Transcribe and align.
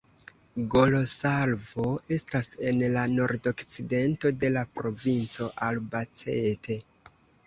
Golosalvo 0.69 1.83
estas 2.15 2.49
en 2.69 2.81
la 2.95 3.03
nordokcidento 3.11 4.31
de 4.45 4.51
la 4.55 4.63
provinco 4.79 5.51
Albacete. 5.67 6.79